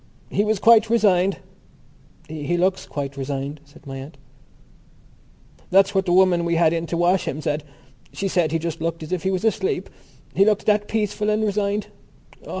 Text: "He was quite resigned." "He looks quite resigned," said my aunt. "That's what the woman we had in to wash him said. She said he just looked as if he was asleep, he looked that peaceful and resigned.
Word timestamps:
"He 0.31 0.43
was 0.43 0.57
quite 0.57 0.89
resigned." 0.89 1.37
"He 2.27 2.57
looks 2.57 2.87
quite 2.87 3.15
resigned," 3.17 3.61
said 3.65 3.85
my 3.85 3.97
aunt. 3.99 4.17
"That's 5.69 5.93
what 5.93 6.07
the 6.07 6.11
woman 6.11 6.43
we 6.43 6.55
had 6.55 6.73
in 6.73 6.87
to 6.87 6.97
wash 6.97 7.25
him 7.27 7.39
said. 7.39 7.63
She 8.11 8.27
said 8.27 8.51
he 8.51 8.57
just 8.57 8.81
looked 8.81 9.03
as 9.03 9.11
if 9.11 9.21
he 9.21 9.29
was 9.29 9.45
asleep, 9.45 9.91
he 10.33 10.43
looked 10.43 10.65
that 10.65 10.87
peaceful 10.87 11.29
and 11.29 11.45
resigned. 11.45 11.85